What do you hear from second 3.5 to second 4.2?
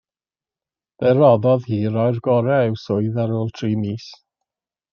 tri mis.